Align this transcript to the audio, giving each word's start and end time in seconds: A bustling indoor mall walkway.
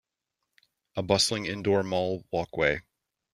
A 0.95 1.03
bustling 1.03 1.45
indoor 1.45 1.83
mall 1.83 2.25
walkway. 2.31 2.81